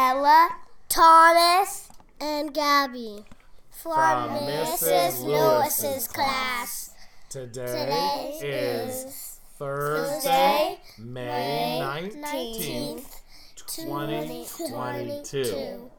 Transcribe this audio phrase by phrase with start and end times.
[0.00, 0.50] Ella,
[0.88, 1.88] Thomas,
[2.20, 3.24] and Gabby
[3.68, 5.24] from, from Mrs.
[5.24, 6.94] Lewis's, Lewis's class.
[7.28, 13.22] Today, Today is Thursday, May 19th,
[13.56, 15.90] 2022.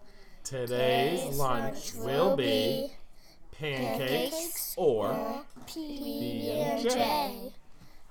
[0.46, 2.94] Today's lunch will be
[3.52, 7.52] pancakes or PB&J.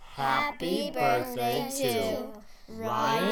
[0.00, 2.26] Happy birthday to
[2.68, 3.27] Ryan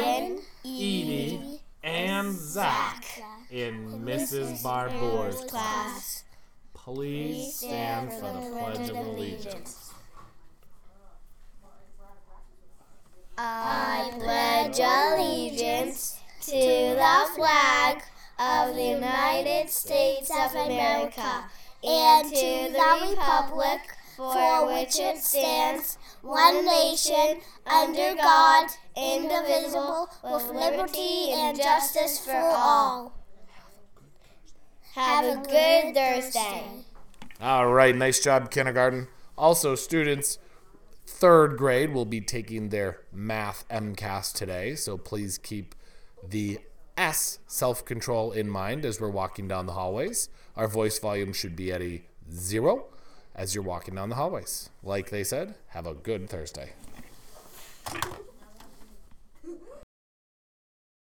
[3.03, 4.63] Zach in Mrs.
[4.63, 6.25] Barbour's class.
[6.75, 9.91] Please stand for the Pledge of Allegiance.
[13.39, 18.03] I pledge allegiance to the flag
[18.39, 21.45] of the United States of America
[21.85, 23.81] and to the republic
[24.17, 24.33] for
[24.77, 33.15] which it stands, one nation, under God, indivisible, with liberty and justice for all.
[34.95, 36.85] Have a good Thursday.
[37.41, 39.09] All right, nice job, kindergarten.
[39.39, 40.39] Also, students,
[41.07, 45.75] third grade will be taking their math MCAS today, so please keep
[46.27, 46.59] the
[46.99, 50.29] S self control in mind as we're walking down the hallways.
[50.55, 52.87] Our voice volume should be at a zero
[53.37, 54.71] as you're walking down the hallways.
[54.83, 56.73] Like they said, have a good Thursday.